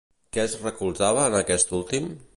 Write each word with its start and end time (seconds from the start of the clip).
Què 0.37 0.41
es 0.43 0.55
recolzava 0.63 1.29
en 1.33 1.39
aquest 1.43 1.77
últim? 1.83 2.13